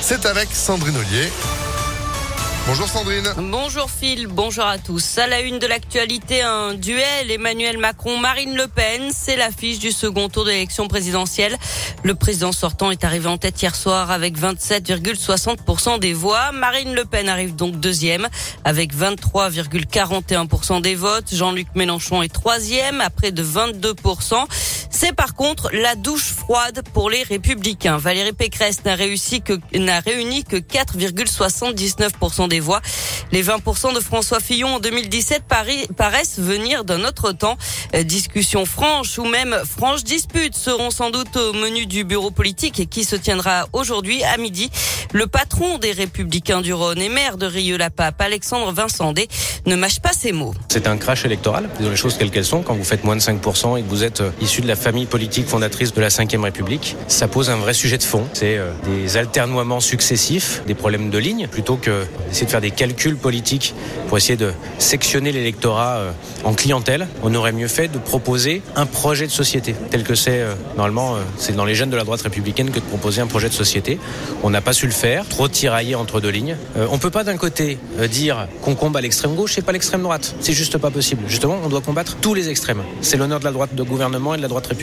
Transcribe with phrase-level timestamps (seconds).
[0.00, 1.30] C'est avec Sandrine Ollier.
[2.66, 3.28] Bonjour Sandrine.
[3.36, 5.18] Bonjour Phil, bonjour à tous.
[5.18, 9.10] À la une de l'actualité, un duel Emmanuel Macron-Marine Le Pen.
[9.14, 11.56] C'est l'affiche du second tour de l'élection présidentielle.
[12.02, 16.50] Le président sortant est arrivé en tête hier soir avec 27,60% des voix.
[16.52, 18.26] Marine Le Pen arrive donc deuxième
[18.64, 21.32] avec 23,41% des votes.
[21.32, 24.36] Jean-Luc Mélenchon est troisième à près de 22%.
[24.96, 27.98] C'est par contre la douche froide pour les républicains.
[27.98, 32.80] Valérie Pécresse n'a réussi que, n'a réuni que 4,79% des voix.
[33.32, 35.42] Les 20% de François Fillon en 2017
[35.96, 37.56] paraissent venir d'un autre temps.
[37.96, 42.88] Euh, discussion franche ou même franche dispute seront sans doute au menu du bureau politique
[42.88, 44.70] qui se tiendra aujourd'hui à midi.
[45.12, 49.26] Le patron des Républicains du Rhône et maire de Rieux-la-Pape, Alexandre Vincendé,
[49.66, 50.54] ne mâche pas ses mots.
[50.68, 52.62] C'est un crash électoral, les choses quelles qu'elles sont.
[52.62, 55.06] Quand vous faites moins de 5% et que vous êtes euh, issu de la famille
[55.06, 58.24] politique fondatrice de la Ve République, ça pose un vrai sujet de fond.
[58.34, 62.70] C'est euh, des alternoiements successifs, des problèmes de ligne, plutôt que d'essayer de faire des
[62.70, 63.74] calculs politiques
[64.08, 66.10] pour essayer de sectionner l'électorat euh,
[66.44, 67.08] en clientèle.
[67.22, 70.44] On aurait mieux fait de proposer un projet de société, tel que c'est
[70.76, 73.54] normalement, c'est dans les jeunes de la droite républicaine que de proposer un projet de
[73.54, 73.98] société.
[74.42, 76.56] On n'a pas su le faire, trop tiraillé entre deux lignes.
[76.76, 77.78] on peut pas d'un côté
[78.10, 80.34] dire qu'on combat l'extrême gauche et pas l'extrême droite.
[80.40, 81.22] C'est juste pas possible.
[81.28, 82.82] Justement, on doit combattre tous les extrêmes.
[83.00, 84.73] C'est l'honneur de la droite de gouvernement et de la droite républicaine.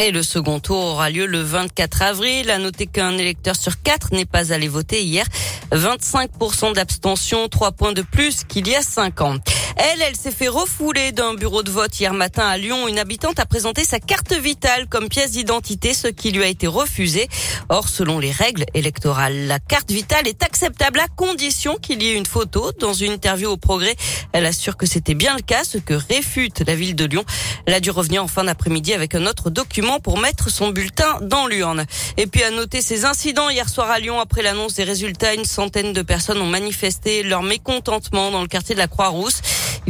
[0.00, 2.50] Et le second tour aura lieu le 24 avril.
[2.50, 5.26] À noter qu'un électeur sur quatre n'est pas allé voter hier.
[5.72, 9.36] 25% d'abstention, 3 points de plus qu'il y a 5 ans.
[9.80, 12.88] Elle, elle s'est fait refouler d'un bureau de vote hier matin à Lyon.
[12.88, 16.66] Une habitante a présenté sa carte vitale comme pièce d'identité, ce qui lui a été
[16.66, 17.28] refusé.
[17.68, 22.16] Or, selon les règles électorales, la carte vitale est acceptable à condition qu'il y ait
[22.16, 22.72] une photo.
[22.80, 23.94] Dans une interview au Progrès,
[24.32, 27.24] elle assure que c'était bien le cas, ce que réfute la ville de Lyon.
[27.66, 31.20] Elle a dû revenir en fin d'après-midi avec un autre document pour mettre son bulletin
[31.20, 31.84] dans l'urne.
[32.16, 35.44] Et puis à noter ces incidents hier soir à Lyon après l'annonce des résultats, une
[35.44, 39.40] centaine de personnes ont manifesté leur mécontentement dans le quartier de la Croix-Rousse.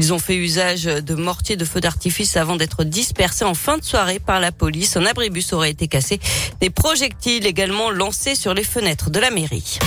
[0.01, 3.83] Ils ont fait usage de mortiers de feux d'artifice avant d'être dispersés en fin de
[3.83, 4.97] soirée par la police.
[4.97, 6.21] Un abribus aurait été cassé.
[6.61, 9.81] Des projectiles également lancés sur les fenêtres de la mairie.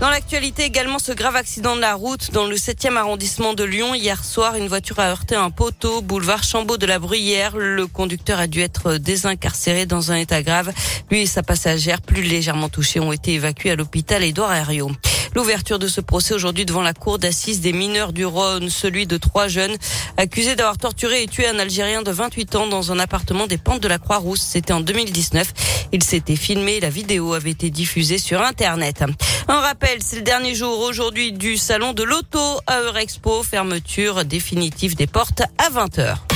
[0.00, 3.94] Dans l'actualité également, ce grave accident de la route dans le 7e arrondissement de Lyon.
[3.94, 7.56] Hier soir, une voiture a heurté un poteau, boulevard Chambaud de la Bruyère.
[7.56, 10.72] Le conducteur a dû être désincarcéré dans un état grave.
[11.08, 14.90] Lui et sa passagère, plus légèrement touchés, ont été évacués à l'hôpital Édouard Herriot.
[15.34, 19.16] L'ouverture de ce procès aujourd'hui devant la cour d'assises des mineurs du Rhône, celui de
[19.16, 19.76] trois jeunes
[20.16, 23.82] accusés d'avoir torturé et tué un Algérien de 28 ans dans un appartement des pentes
[23.82, 24.42] de la Croix-Rousse.
[24.42, 25.52] C'était en 2019.
[25.92, 29.04] Il s'était filmé, la vidéo avait été diffusée sur Internet.
[29.48, 34.94] Un rappel, c'est le dernier jour aujourd'hui du salon de l'auto à Eurexpo, fermeture définitive
[34.94, 36.33] des portes à 20h.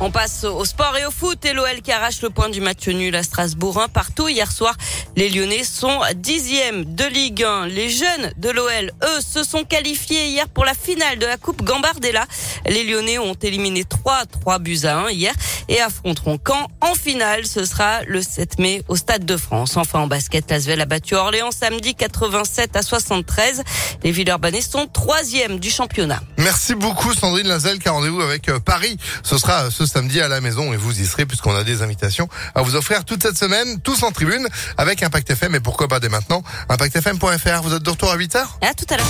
[0.00, 2.86] On passe au sport et au foot et l'OL qui arrache le point du match
[2.86, 4.76] nul à Strasbourg un partout hier soir.
[5.16, 7.66] Les Lyonnais sont dixièmes de Ligue 1.
[7.66, 11.64] Les jeunes de l'OL, eux, se sont qualifiés hier pour la finale de la Coupe
[11.64, 12.26] Gambardella.
[12.66, 15.34] Les Lyonnais ont éliminé 3 3 buts à 1 hier
[15.68, 17.44] et affronteront Caen en finale.
[17.44, 19.76] Ce sera le 7 mai au Stade de France.
[19.76, 23.64] Enfin en basket, Lasvel a battu Orléans samedi 87 à 73.
[24.04, 26.20] Les Villeurbanais sont troisièmes du championnat.
[26.36, 28.96] Merci beaucoup Sandrine Lazel qui a rendez-vous avec euh, Paris.
[29.24, 31.82] Ce sera euh, ce samedi à la maison et vous y serez puisqu'on a des
[31.82, 35.88] invitations à vous offrir toute cette semaine, tous en tribune avec Impact FM et pourquoi
[35.88, 37.62] pas dès maintenant, impactfm.fr.
[37.62, 39.06] Vous êtes de retour à 8h À tout à l'heure.